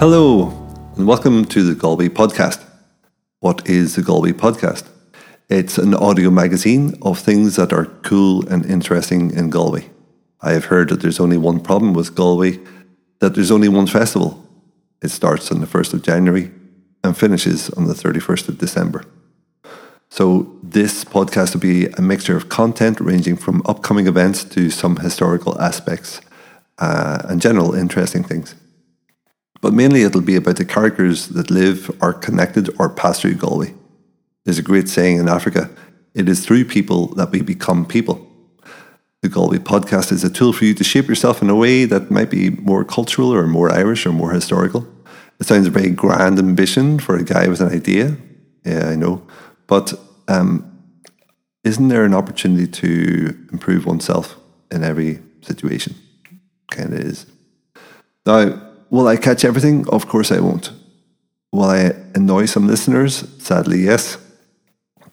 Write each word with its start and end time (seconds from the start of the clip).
Hello, 0.00 0.48
and 0.96 1.06
welcome 1.06 1.44
to 1.44 1.62
the 1.62 1.74
Galway 1.74 2.08
Podcast. 2.08 2.64
What 3.40 3.68
is 3.68 3.96
the 3.96 4.02
Galway 4.02 4.32
Podcast? 4.32 4.88
It's 5.50 5.76
an 5.76 5.92
audio 5.92 6.30
magazine 6.30 6.94
of 7.02 7.18
things 7.18 7.56
that 7.56 7.70
are 7.70 7.84
cool 8.00 8.48
and 8.48 8.64
interesting 8.64 9.30
in 9.30 9.50
Galway. 9.50 9.90
I 10.40 10.52
have 10.52 10.64
heard 10.64 10.88
that 10.88 11.02
there's 11.02 11.20
only 11.20 11.36
one 11.36 11.60
problem 11.60 11.92
with 11.92 12.14
Galway, 12.14 12.60
that 13.18 13.34
there's 13.34 13.50
only 13.50 13.68
one 13.68 13.86
festival. 13.86 14.42
It 15.02 15.10
starts 15.10 15.52
on 15.52 15.60
the 15.60 15.66
1st 15.66 15.92
of 15.92 16.02
January 16.02 16.50
and 17.04 17.14
finishes 17.14 17.68
on 17.68 17.84
the 17.84 17.92
31st 17.92 18.48
of 18.48 18.56
December. 18.56 19.04
So, 20.08 20.56
this 20.62 21.04
podcast 21.04 21.52
will 21.52 21.60
be 21.60 21.88
a 21.88 22.00
mixture 22.00 22.38
of 22.38 22.48
content 22.48 23.00
ranging 23.00 23.36
from 23.36 23.60
upcoming 23.66 24.06
events 24.06 24.44
to 24.44 24.70
some 24.70 24.96
historical 24.96 25.60
aspects 25.60 26.22
uh, 26.78 27.18
and 27.24 27.38
general 27.42 27.74
interesting 27.74 28.24
things. 28.24 28.54
But 29.60 29.74
mainly 29.74 30.02
it'll 30.02 30.22
be 30.22 30.36
about 30.36 30.56
the 30.56 30.64
characters 30.64 31.28
that 31.28 31.50
live, 31.50 31.90
are 32.00 32.12
connected, 32.12 32.70
or 32.78 32.88
pass 32.88 33.20
through 33.20 33.34
Galway. 33.34 33.74
There's 34.44 34.58
a 34.58 34.62
great 34.62 34.88
saying 34.88 35.18
in 35.18 35.28
Africa 35.28 35.70
it 36.14 36.28
is 36.28 36.44
through 36.44 36.64
people 36.64 37.08
that 37.14 37.30
we 37.30 37.40
become 37.40 37.86
people. 37.86 38.26
The 39.22 39.28
Galway 39.28 39.58
podcast 39.58 40.12
is 40.12 40.24
a 40.24 40.30
tool 40.30 40.52
for 40.52 40.64
you 40.64 40.74
to 40.74 40.82
shape 40.82 41.08
yourself 41.08 41.42
in 41.42 41.50
a 41.50 41.54
way 41.54 41.84
that 41.84 42.10
might 42.10 42.30
be 42.30 42.50
more 42.50 42.84
cultural 42.84 43.32
or 43.32 43.46
more 43.46 43.70
Irish 43.70 44.06
or 44.06 44.12
more 44.12 44.32
historical. 44.32 44.86
It 45.38 45.46
sounds 45.46 45.66
a 45.66 45.70
very 45.70 45.90
grand 45.90 46.38
ambition 46.38 46.98
for 46.98 47.16
a 47.16 47.22
guy 47.22 47.48
with 47.48 47.60
an 47.60 47.72
idea. 47.72 48.16
Yeah, 48.64 48.88
I 48.88 48.96
know. 48.96 49.22
But 49.66 49.92
um, 50.26 50.70
isn't 51.64 51.88
there 51.88 52.04
an 52.04 52.14
opportunity 52.14 52.66
to 52.66 53.46
improve 53.52 53.86
oneself 53.86 54.36
in 54.70 54.82
every 54.82 55.20
situation? 55.42 55.94
Kind 56.70 56.94
of 56.94 57.00
is. 57.00 57.26
Now, 58.26 58.69
Will 58.90 59.06
I 59.06 59.16
catch 59.16 59.44
everything? 59.44 59.88
Of 59.88 60.08
course 60.08 60.32
I 60.32 60.40
won't. 60.40 60.72
Will 61.52 61.62
I 61.62 61.94
annoy 62.14 62.46
some 62.46 62.66
listeners? 62.66 63.24
Sadly, 63.38 63.78
yes. 63.78 64.18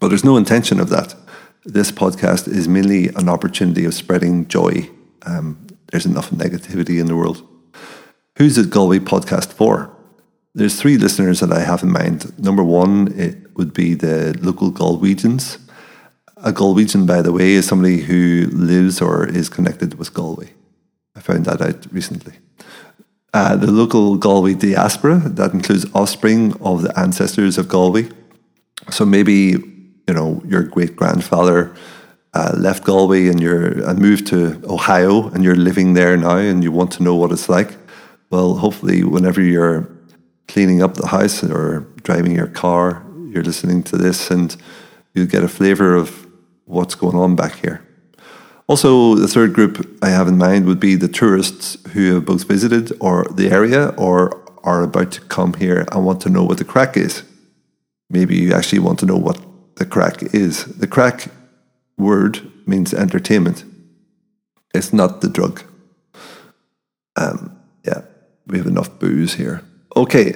But 0.00 0.08
there's 0.08 0.24
no 0.24 0.38
intention 0.38 0.80
of 0.80 0.88
that. 0.88 1.14
This 1.64 1.92
podcast 1.92 2.48
is 2.48 2.68
mainly 2.68 3.08
an 3.08 3.28
opportunity 3.28 3.84
of 3.84 3.92
spreading 3.92 4.48
joy. 4.48 4.88
Um, 5.26 5.66
there's 5.90 6.06
enough 6.06 6.30
negativity 6.30 6.98
in 7.00 7.06
the 7.06 7.16
world. 7.16 7.46
Who's 8.38 8.56
the 8.56 8.64
Galway 8.64 8.98
podcast 8.98 9.52
for? 9.52 9.94
There's 10.54 10.80
three 10.80 10.96
listeners 10.96 11.40
that 11.40 11.52
I 11.52 11.60
have 11.60 11.82
in 11.82 11.92
mind. 11.92 12.38
Number 12.38 12.64
one, 12.64 13.12
it 13.14 13.54
would 13.56 13.74
be 13.74 13.92
the 13.92 14.38
local 14.40 14.72
Galwegians. 14.72 15.58
A 16.38 16.52
Galwegian, 16.52 17.06
by 17.06 17.20
the 17.20 17.32
way, 17.32 17.52
is 17.52 17.66
somebody 17.66 17.98
who 17.98 18.46
lives 18.52 19.02
or 19.02 19.26
is 19.26 19.50
connected 19.50 19.98
with 19.98 20.14
Galway. 20.14 20.50
I 21.14 21.20
found 21.20 21.44
that 21.44 21.60
out 21.60 21.92
recently. 21.92 22.34
Uh, 23.36 23.54
the 23.54 23.70
local 23.70 24.16
Galway 24.16 24.54
diaspora, 24.54 25.18
that 25.18 25.52
includes 25.52 25.84
offspring 25.94 26.54
of 26.62 26.80
the 26.80 26.98
ancestors 26.98 27.58
of 27.58 27.68
Galway. 27.68 28.08
So 28.90 29.04
maybe, 29.04 29.34
you 30.08 30.14
know, 30.14 30.40
your 30.46 30.62
great 30.62 30.96
grandfather 30.96 31.76
uh, 32.32 32.54
left 32.56 32.84
Galway 32.84 33.28
and 33.28 33.38
you're 33.38 33.86
and 33.86 33.98
moved 33.98 34.26
to 34.28 34.58
Ohio 34.64 35.28
and 35.28 35.44
you're 35.44 35.54
living 35.54 35.92
there 35.92 36.16
now 36.16 36.38
and 36.38 36.64
you 36.64 36.72
want 36.72 36.92
to 36.92 37.02
know 37.02 37.14
what 37.14 37.30
it's 37.30 37.50
like. 37.50 37.76
Well, 38.30 38.54
hopefully, 38.54 39.04
whenever 39.04 39.42
you're 39.42 39.86
cleaning 40.48 40.80
up 40.80 40.94
the 40.94 41.08
house 41.08 41.44
or 41.44 41.80
driving 42.04 42.34
your 42.34 42.46
car, 42.46 43.04
you're 43.28 43.44
listening 43.44 43.82
to 43.82 43.98
this 43.98 44.30
and 44.30 44.56
you 45.12 45.26
get 45.26 45.44
a 45.44 45.48
flavor 45.48 45.94
of 45.94 46.26
what's 46.64 46.94
going 46.94 47.16
on 47.16 47.36
back 47.36 47.56
here. 47.56 47.85
Also, 48.68 49.14
the 49.14 49.28
third 49.28 49.52
group 49.52 49.98
I 50.02 50.08
have 50.08 50.26
in 50.26 50.38
mind 50.38 50.66
would 50.66 50.80
be 50.80 50.96
the 50.96 51.08
tourists 51.08 51.78
who 51.92 52.14
have 52.14 52.24
both 52.24 52.48
visited 52.48 52.92
or 53.00 53.24
the 53.30 53.48
area 53.48 53.88
or 53.96 54.42
are 54.64 54.82
about 54.82 55.12
to 55.12 55.20
come 55.22 55.54
here 55.54 55.86
and 55.92 56.04
want 56.04 56.20
to 56.22 56.30
know 56.30 56.42
what 56.42 56.58
the 56.58 56.64
crack 56.64 56.96
is. 56.96 57.22
Maybe 58.10 58.36
you 58.36 58.52
actually 58.52 58.80
want 58.80 58.98
to 59.00 59.06
know 59.06 59.16
what 59.16 59.40
the 59.76 59.86
crack 59.86 60.22
is. 60.34 60.64
The 60.64 60.88
crack 60.88 61.28
word 61.96 62.40
means 62.66 62.92
entertainment. 62.92 63.64
It's 64.74 64.92
not 64.92 65.20
the 65.20 65.28
drug. 65.28 65.62
Um, 67.14 67.56
yeah, 67.84 68.02
we 68.48 68.58
have 68.58 68.66
enough 68.66 68.98
booze 68.98 69.34
here. 69.34 69.62
Okay, 69.94 70.34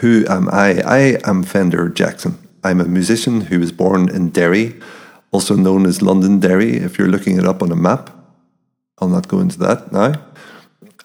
who 0.00 0.26
am 0.28 0.48
I? 0.50 0.82
I 0.82 1.18
am 1.24 1.44
Fender 1.44 1.88
Jackson. 1.88 2.38
I'm 2.64 2.80
a 2.80 2.84
musician 2.84 3.42
who 3.42 3.60
was 3.60 3.70
born 3.70 4.08
in 4.08 4.30
Derry 4.30 4.74
also 5.36 5.54
known 5.54 5.84
as 5.84 6.00
Londonderry, 6.00 6.78
if 6.78 6.96
you're 6.96 7.10
looking 7.10 7.36
it 7.36 7.46
up 7.46 7.62
on 7.62 7.70
a 7.70 7.76
map. 7.76 8.08
I'll 8.96 9.10
not 9.16 9.28
go 9.28 9.38
into 9.38 9.58
that 9.58 9.92
now. 9.92 10.14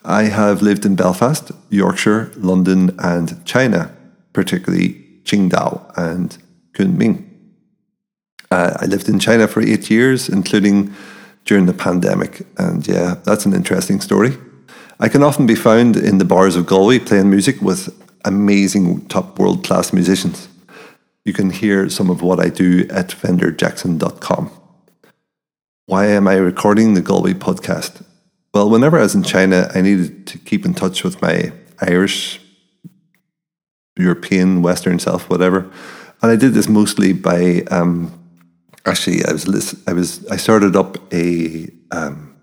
I 0.04 0.22
have 0.22 0.62
lived 0.62 0.86
in 0.86 0.96
Belfast, 0.96 1.52
Yorkshire, 1.68 2.32
London, 2.38 2.96
and 2.98 3.44
China, 3.44 3.94
particularly 4.32 4.88
Qingdao 5.24 5.70
and 5.98 6.38
Kunming. 6.72 7.28
Uh, 8.50 8.72
I 8.80 8.86
lived 8.86 9.10
in 9.10 9.18
China 9.18 9.46
for 9.46 9.60
eight 9.60 9.90
years, 9.90 10.30
including 10.30 10.94
during 11.44 11.66
the 11.66 11.74
pandemic. 11.74 12.46
And 12.56 12.88
yeah, 12.88 13.16
that's 13.24 13.44
an 13.44 13.52
interesting 13.52 14.00
story. 14.00 14.38
I 14.98 15.08
can 15.10 15.22
often 15.22 15.46
be 15.46 15.54
found 15.54 15.96
in 15.96 16.16
the 16.16 16.24
bars 16.24 16.56
of 16.56 16.64
Galway 16.64 17.00
playing 17.00 17.28
music 17.28 17.60
with 17.60 17.90
amazing 18.24 19.06
top 19.08 19.38
world 19.38 19.62
class 19.62 19.92
musicians. 19.92 20.48
You 21.24 21.32
can 21.32 21.50
hear 21.50 21.88
some 21.88 22.10
of 22.10 22.20
what 22.22 22.40
I 22.40 22.48
do 22.48 22.86
at 22.90 23.08
fenderjackson.com. 23.10 24.50
Why 25.86 26.06
am 26.06 26.26
I 26.26 26.34
recording 26.34 26.94
the 26.94 27.00
Galway 27.00 27.34
podcast? 27.34 28.04
Well, 28.52 28.68
whenever 28.68 28.98
I 28.98 29.02
was 29.02 29.14
in 29.14 29.22
China, 29.22 29.70
I 29.74 29.82
needed 29.82 30.26
to 30.28 30.38
keep 30.38 30.64
in 30.64 30.74
touch 30.74 31.04
with 31.04 31.22
my 31.22 31.52
Irish, 31.80 32.40
European, 33.96 34.62
Western 34.62 34.98
self, 34.98 35.30
whatever. 35.30 35.70
And 36.22 36.30
I 36.30 36.36
did 36.36 36.54
this 36.54 36.68
mostly 36.68 37.12
by 37.12 37.62
um, 37.70 38.12
actually 38.84 39.24
I 39.24 39.32
was 39.32 39.76
I 39.86 39.92
was 39.92 40.26
I 40.26 40.36
started 40.36 40.76
up 40.76 40.96
a 41.12 41.68
um, 41.90 42.36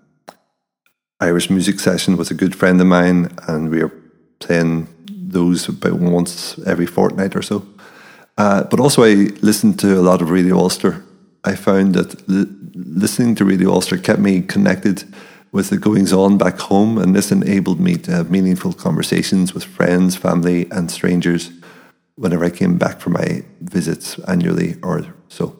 Irish 1.20 1.50
music 1.50 1.80
session 1.80 2.16
with 2.16 2.30
a 2.30 2.34
good 2.34 2.54
friend 2.54 2.80
of 2.80 2.86
mine, 2.86 3.30
and 3.46 3.70
we 3.70 3.82
were 3.82 3.92
playing 4.38 4.88
those 5.06 5.68
about 5.68 5.98
once 6.00 6.58
every 6.66 6.86
fortnight 6.86 7.36
or 7.36 7.42
so. 7.42 7.66
Uh, 8.40 8.64
but 8.70 8.80
also, 8.80 9.02
I 9.04 9.28
listened 9.42 9.78
to 9.80 9.98
a 9.98 10.06
lot 10.10 10.22
of 10.22 10.30
Radio 10.30 10.56
Ulster. 10.56 11.04
I 11.44 11.54
found 11.54 11.94
that 11.94 12.26
li- 12.26 12.46
listening 12.74 13.34
to 13.34 13.44
Radio 13.44 13.70
Ulster 13.70 13.98
kept 13.98 14.18
me 14.18 14.40
connected 14.40 15.04
with 15.52 15.68
the 15.68 15.76
goings 15.76 16.10
on 16.10 16.38
back 16.38 16.58
home, 16.58 16.96
and 16.96 17.14
this 17.14 17.30
enabled 17.30 17.80
me 17.80 17.96
to 17.96 18.10
have 18.12 18.30
meaningful 18.30 18.72
conversations 18.72 19.52
with 19.52 19.64
friends, 19.64 20.16
family, 20.16 20.66
and 20.70 20.90
strangers 20.90 21.50
whenever 22.14 22.46
I 22.46 22.50
came 22.50 22.78
back 22.78 22.98
for 22.98 23.10
my 23.10 23.44
visits 23.60 24.18
annually 24.20 24.76
or 24.82 25.04
so. 25.28 25.54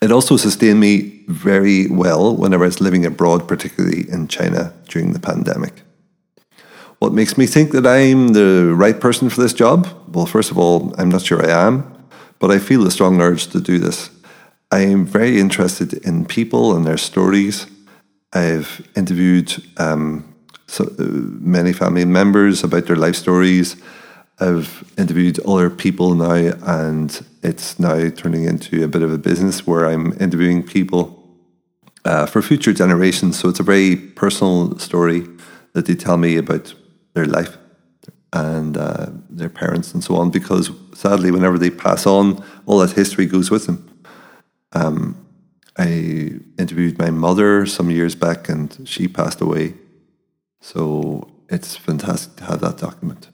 It 0.00 0.12
also 0.12 0.36
sustained 0.36 0.78
me 0.78 1.24
very 1.26 1.88
well 1.88 2.36
whenever 2.36 2.62
I 2.62 2.68
was 2.68 2.80
living 2.80 3.04
abroad, 3.04 3.48
particularly 3.48 4.08
in 4.08 4.28
China 4.28 4.72
during 4.86 5.14
the 5.14 5.20
pandemic. 5.20 5.82
What 7.02 7.12
makes 7.12 7.36
me 7.36 7.46
think 7.46 7.72
that 7.72 7.84
I'm 7.84 8.28
the 8.28 8.72
right 8.76 9.00
person 9.00 9.28
for 9.28 9.40
this 9.40 9.52
job? 9.52 9.88
Well, 10.06 10.24
first 10.24 10.52
of 10.52 10.56
all, 10.56 10.94
I'm 10.98 11.08
not 11.08 11.22
sure 11.22 11.44
I 11.44 11.50
am, 11.50 12.06
but 12.38 12.52
I 12.52 12.60
feel 12.60 12.86
a 12.86 12.92
strong 12.92 13.20
urge 13.20 13.48
to 13.48 13.60
do 13.60 13.80
this. 13.80 14.08
I 14.70 14.82
am 14.82 15.04
very 15.04 15.40
interested 15.40 15.94
in 16.06 16.24
people 16.26 16.76
and 16.76 16.86
their 16.86 16.96
stories. 16.96 17.66
I've 18.32 18.88
interviewed 18.94 19.52
um, 19.78 20.32
so, 20.68 20.84
uh, 20.84 21.02
many 21.40 21.72
family 21.72 22.04
members 22.04 22.62
about 22.62 22.86
their 22.86 22.94
life 22.94 23.16
stories. 23.16 23.74
I've 24.38 24.84
interviewed 24.96 25.40
other 25.44 25.70
people 25.70 26.14
now, 26.14 26.52
and 26.62 27.26
it's 27.42 27.80
now 27.80 28.10
turning 28.10 28.44
into 28.44 28.84
a 28.84 28.88
bit 28.88 29.02
of 29.02 29.12
a 29.12 29.18
business 29.18 29.66
where 29.66 29.86
I'm 29.86 30.12
interviewing 30.20 30.62
people 30.62 31.20
uh, 32.04 32.26
for 32.26 32.42
future 32.42 32.72
generations. 32.72 33.40
So 33.40 33.48
it's 33.48 33.58
a 33.58 33.64
very 33.64 33.96
personal 33.96 34.78
story 34.78 35.26
that 35.72 35.86
they 35.86 35.96
tell 35.96 36.16
me 36.16 36.36
about 36.36 36.74
their 37.14 37.26
life 37.26 37.56
and 38.32 38.76
uh, 38.76 39.06
their 39.28 39.50
parents 39.50 39.92
and 39.92 40.02
so 40.02 40.16
on, 40.16 40.30
because 40.30 40.70
sadly, 40.94 41.30
whenever 41.30 41.58
they 41.58 41.70
pass 41.70 42.06
on, 42.06 42.42
all 42.66 42.78
that 42.78 42.92
history 42.92 43.26
goes 43.26 43.50
with 43.50 43.66
them. 43.66 43.88
Um, 44.72 45.16
I 45.76 46.40
interviewed 46.58 46.98
my 46.98 47.10
mother 47.10 47.66
some 47.66 47.90
years 47.90 48.14
back, 48.14 48.48
and 48.48 48.88
she 48.88 49.08
passed 49.08 49.40
away. 49.40 49.74
So 50.60 51.30
it's 51.48 51.76
fantastic 51.76 52.36
to 52.36 52.44
have 52.44 52.60
that 52.60 52.78
document. 52.78 53.28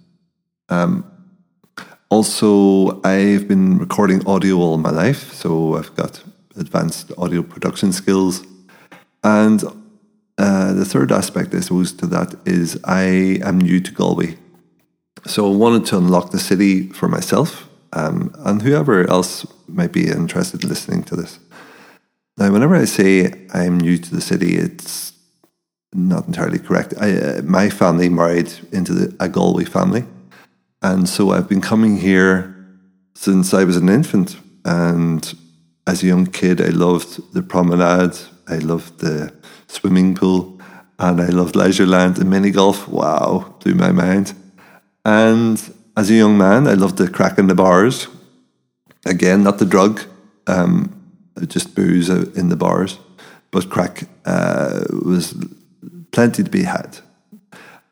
Um, 0.68 1.04
also, 2.10 3.00
I've 3.02 3.46
been 3.46 3.78
recording 3.78 4.26
audio 4.26 4.56
all 4.56 4.78
my 4.78 4.90
life, 4.90 5.32
so 5.32 5.76
I've 5.76 5.94
got 5.94 6.22
advanced 6.56 7.12
audio 7.18 7.42
production 7.42 7.92
skills. 7.92 8.44
And 9.22 9.62
uh, 10.38 10.72
the 10.72 10.84
third 10.84 11.10
aspect, 11.12 11.54
I 11.54 11.60
suppose, 11.60 11.92
to 11.92 12.06
that 12.06 12.34
is 12.46 12.78
I 12.84 13.40
am 13.42 13.58
new 13.58 13.80
to 13.80 13.92
Galway. 13.92 14.36
So 15.26 15.52
I 15.52 15.56
wanted 15.56 15.84
to 15.86 15.98
unlock 15.98 16.30
the 16.30 16.38
city 16.38 16.88
for 16.88 17.08
myself 17.08 17.68
um, 17.92 18.32
and 18.38 18.62
whoever 18.62 19.08
else 19.10 19.46
might 19.66 19.92
be 19.92 20.08
interested 20.08 20.62
in 20.62 20.68
listening 20.68 21.02
to 21.04 21.16
this. 21.16 21.38
Now, 22.36 22.52
whenever 22.52 22.76
I 22.76 22.84
say 22.84 23.32
I'm 23.52 23.78
new 23.78 23.98
to 23.98 24.14
the 24.14 24.20
city, 24.20 24.54
it's 24.54 25.12
not 25.92 26.26
entirely 26.26 26.58
correct. 26.58 26.94
I, 27.00 27.16
uh, 27.16 27.42
my 27.42 27.68
family 27.68 28.08
married 28.08 28.52
into 28.72 28.92
the, 28.92 29.16
a 29.18 29.28
Galway 29.28 29.64
family. 29.64 30.04
And 30.82 31.08
so 31.08 31.32
I've 31.32 31.48
been 31.48 31.60
coming 31.60 31.96
here 31.96 32.54
since 33.14 33.52
I 33.52 33.64
was 33.64 33.76
an 33.76 33.88
infant. 33.88 34.36
And 34.64 35.34
as 35.86 36.02
a 36.02 36.06
young 36.06 36.26
kid, 36.26 36.60
I 36.60 36.68
loved 36.68 37.32
the 37.32 37.42
promenade, 37.42 38.16
I 38.48 38.58
loved 38.58 38.98
the 38.98 39.32
swimming 39.66 40.14
pool, 40.14 40.60
and 40.98 41.20
I 41.20 41.26
loved 41.26 41.54
Leisureland 41.54 42.18
and 42.18 42.30
mini 42.30 42.50
golf. 42.50 42.88
Wow, 42.88 43.54
blew 43.60 43.74
my 43.74 43.92
mind. 43.92 44.34
And 45.04 45.60
as 45.96 46.10
a 46.10 46.14
young 46.14 46.38
man, 46.38 46.66
I 46.66 46.74
loved 46.74 46.96
the 46.96 47.08
crack 47.08 47.38
in 47.38 47.46
the 47.46 47.54
bars. 47.54 48.08
Again, 49.06 49.42
not 49.42 49.58
the 49.58 49.64
drug, 49.64 50.00
um, 50.46 50.94
just 51.46 51.74
booze 51.74 52.08
in 52.08 52.48
the 52.48 52.56
bars, 52.56 52.98
but 53.50 53.70
crack 53.70 54.04
uh, 54.24 54.84
was 55.04 55.34
plenty 56.10 56.42
to 56.42 56.50
be 56.50 56.64
had. 56.64 56.98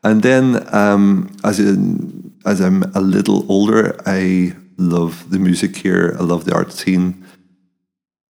And 0.03 0.23
then, 0.23 0.67
um, 0.75 1.37
as 1.43 1.59
in, 1.59 2.33
as 2.45 2.61
I'm 2.61 2.83
a 2.95 3.01
little 3.01 3.51
older, 3.51 3.97
I 4.07 4.55
love 4.77 5.31
the 5.31 5.39
music 5.39 5.77
here. 5.77 6.17
I 6.19 6.23
love 6.23 6.45
the 6.45 6.55
art 6.55 6.73
scene. 6.73 7.25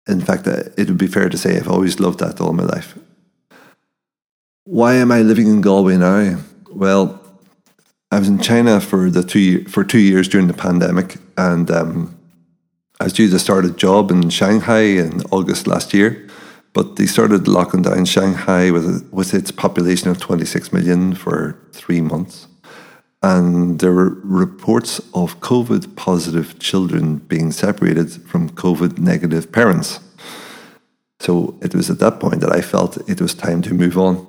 In 0.09 0.21
fact, 0.21 0.47
uh, 0.47 0.63
it 0.77 0.87
would 0.87 0.97
be 0.97 1.07
fair 1.07 1.29
to 1.29 1.37
say 1.37 1.55
I've 1.55 1.69
always 1.69 1.99
loved 1.99 2.19
that 2.19 2.41
all 2.41 2.53
my 2.53 2.63
life. 2.63 2.97
Why 4.65 4.95
am 4.95 5.11
I 5.11 5.21
living 5.21 5.47
in 5.47 5.61
Galway 5.61 5.97
now? 5.97 6.39
Well, 6.71 7.19
I 8.11 8.19
was 8.19 8.27
in 8.27 8.39
China 8.39 8.81
for 8.81 9.09
the 9.09 9.23
two 9.23 9.65
for 9.65 9.83
two 9.83 9.99
years 9.99 10.27
during 10.27 10.47
the 10.47 10.53
pandemic, 10.53 11.17
and 11.37 11.69
um, 11.69 12.17
I 12.99 13.05
was 13.05 13.13
due 13.13 13.29
to 13.29 13.39
start 13.39 13.65
a 13.65 13.71
job 13.71 14.11
in 14.11 14.29
Shanghai 14.29 14.81
in 14.81 15.21
August 15.31 15.67
last 15.67 15.93
year. 15.93 16.27
But 16.73 16.95
they 16.95 17.05
started 17.05 17.47
locking 17.47 17.83
down 17.83 18.05
Shanghai 18.05 18.71
with 18.71 19.07
with 19.11 19.33
its 19.33 19.51
population 19.51 20.09
of 20.09 20.19
26 20.19 20.73
million 20.73 21.15
for 21.15 21.55
three 21.71 22.01
months, 22.01 22.47
and 23.21 23.79
there 23.79 23.93
were 23.93 24.17
reports 24.23 24.99
of 25.13 25.39
COVID 25.41 25.95
positive 25.95 26.57
children 26.59 27.17
being 27.17 27.51
separated 27.51 28.11
from 28.11 28.49
COVID 28.49 28.97
negative 28.99 29.51
parents. 29.51 29.99
So 31.19 31.57
it 31.61 31.75
was 31.75 31.89
at 31.89 31.99
that 31.99 32.19
point 32.19 32.39
that 32.41 32.51
I 32.51 32.61
felt 32.61 32.97
it 33.09 33.19
was 33.19 33.33
time 33.33 33.61
to 33.63 33.73
move 33.73 33.97
on 33.97 34.25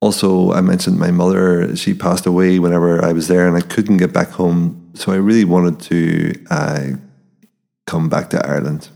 also, 0.00 0.52
I 0.52 0.62
mentioned 0.62 0.98
my 0.98 1.10
mother, 1.10 1.76
she 1.76 1.92
passed 1.92 2.24
away 2.24 2.58
whenever 2.58 3.04
I 3.04 3.12
was 3.12 3.28
there 3.28 3.46
and 3.46 3.56
I 3.56 3.60
couldn't 3.60 3.98
get 3.98 4.14
back 4.14 4.30
home. 4.30 4.90
So 4.94 5.12
I 5.12 5.16
really 5.16 5.44
wanted 5.44 5.78
to 5.80 6.44
uh, 6.50 6.86
come 7.86 8.08
back 8.08 8.30
to 8.30 8.46
Ireland. 8.46 8.88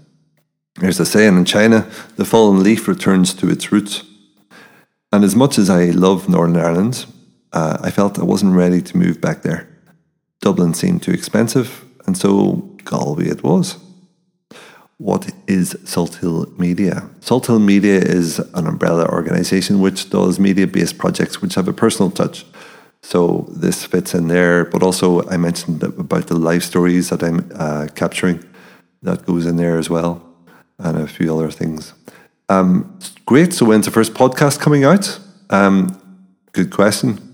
There's 0.77 0.99
a 0.99 1.07
saying 1.07 1.37
in 1.37 1.45
China 1.45 1.87
the 2.17 2.25
fallen 2.25 2.63
leaf 2.63 2.89
returns 2.89 3.35
to 3.35 3.51
its 3.51 3.71
roots. 3.71 4.03
And 5.13 5.25
as 5.25 5.37
much 5.37 5.59
as 5.59 5.69
I 5.69 5.91
love 5.91 6.29
Northern 6.29 6.57
Ireland, 6.57 7.05
uh, 7.55 7.79
I 7.81 7.91
felt 7.91 8.19
I 8.19 8.25
wasn't 8.25 8.55
ready 8.57 8.83
to 8.83 8.97
move 8.97 9.21
back 9.21 9.43
there. 9.43 9.69
Dublin 10.41 10.75
seemed 10.75 11.03
too 11.03 11.13
expensive, 11.13 11.85
and 12.07 12.19
so 12.19 12.69
Galway 12.85 13.29
it 13.29 13.43
was. 13.43 13.79
What 14.99 15.33
is 15.47 15.75
Salthill 15.85 16.59
Media? 16.59 17.09
Salthill 17.21 17.65
Media 17.65 17.99
is 17.99 18.39
an 18.39 18.67
umbrella 18.67 19.07
organization 19.09 19.81
which 19.81 20.11
does 20.11 20.39
media 20.39 20.67
based 20.67 20.99
projects 20.99 21.41
which 21.41 21.55
have 21.55 21.69
a 21.69 21.73
personal 21.73 22.11
touch. 22.11 22.45
So 23.03 23.47
this 23.51 23.85
fits 23.85 24.15
in 24.15 24.29
there, 24.29 24.65
but 24.65 24.83
also 24.83 25.27
I 25.29 25.37
mentioned 25.37 25.83
about 25.83 26.27
the 26.27 26.37
life 26.37 26.63
stories 26.63 27.11
that 27.11 27.23
I'm 27.23 27.51
uh, 27.55 27.89
capturing. 27.95 28.43
That 29.03 29.27
goes 29.27 29.47
in 29.47 29.57
there 29.57 29.79
as 29.79 29.91
well, 29.91 30.23
and 30.79 30.97
a 30.97 31.07
few 31.07 31.37
other 31.37 31.51
things. 31.51 31.93
Um, 32.49 32.99
great. 33.27 33.53
So 33.53 33.67
when's 33.67 33.85
the 33.85 33.91
first 33.91 34.15
podcast 34.15 34.61
coming 34.61 34.85
out? 34.85 35.21
Um, 35.51 36.01
good 36.53 36.71
question. 36.71 37.34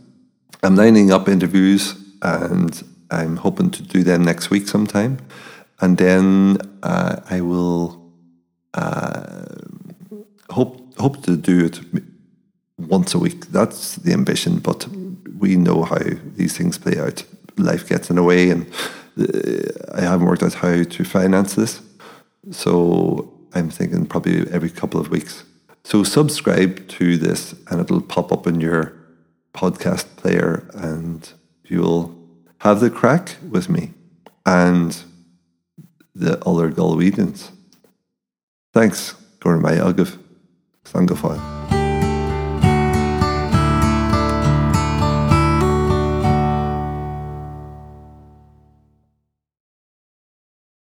I'm 0.62 0.76
lining 0.76 1.10
up 1.10 1.28
interviews, 1.28 1.94
and 2.22 2.82
I'm 3.10 3.36
hoping 3.36 3.70
to 3.70 3.82
do 3.82 4.02
them 4.02 4.24
next 4.24 4.50
week 4.50 4.68
sometime 4.68 5.18
and 5.80 5.96
then 5.96 6.58
uh, 6.82 7.20
I 7.30 7.40
will 7.40 8.00
uh, 8.74 9.44
hope 10.50 10.76
hope 10.98 11.22
to 11.24 11.36
do 11.36 11.64
it 11.64 11.80
once 12.78 13.14
a 13.14 13.18
week. 13.18 13.46
That's 13.46 13.96
the 13.96 14.12
ambition, 14.12 14.58
but 14.58 14.86
we 15.38 15.56
know 15.56 15.84
how 15.84 15.98
these 16.36 16.56
things 16.56 16.78
play 16.78 16.98
out. 16.98 17.24
Life 17.56 17.88
gets 17.88 18.10
in 18.10 18.16
the 18.16 18.22
way, 18.22 18.50
and 18.50 18.66
uh, 19.18 19.94
I 19.94 20.02
haven't 20.02 20.26
worked 20.26 20.42
out 20.42 20.54
how 20.54 20.82
to 20.82 21.04
finance 21.04 21.54
this. 21.54 21.80
So 22.50 23.32
I'm 23.54 23.70
thinking 23.70 24.06
probably 24.06 24.50
every 24.50 24.70
couple 24.70 25.00
of 25.00 25.10
weeks. 25.10 25.44
So 25.84 26.04
subscribe 26.04 26.86
to 26.88 27.16
this, 27.16 27.54
and 27.70 27.80
it'll 27.80 28.02
pop 28.02 28.32
up 28.32 28.46
in 28.46 28.60
your 28.60 28.92
podcast 29.52 30.16
player, 30.16 30.68
and 30.74 31.32
you'll 31.64 32.16
have 32.58 32.80
the 32.80 32.90
crack 32.90 33.36
with 33.48 33.68
me. 33.68 33.92
And 34.46 34.96
the 36.14 36.44
other 36.44 36.70
Galwegians. 36.70 37.50
Thanks, 38.72 39.14
Gormai 39.40 39.78
Agaf, 39.78 40.18
Sangafoil. 40.84 41.59